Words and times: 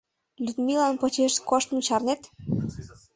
—Людмилан 0.43 0.95
почеш 1.01 1.33
коштмым 1.49 1.81
чарнет? 1.87 2.21